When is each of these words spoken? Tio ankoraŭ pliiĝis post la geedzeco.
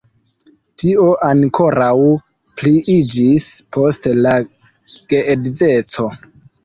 Tio 0.83 1.03
ankoraŭ 1.27 1.91
pliiĝis 2.61 3.47
post 3.77 4.09
la 4.25 4.35
geedzeco. 5.15 6.09